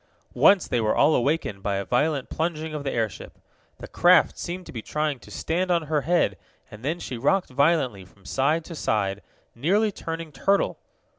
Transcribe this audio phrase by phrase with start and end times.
[0.33, 3.37] Once they were all awakened by a violent plunging of the airship.
[3.77, 6.37] The craft seemed to be trying to stand on her head,
[6.71, 9.21] and then she rocked violently from side to side,
[9.53, 10.79] nearly turning turtle.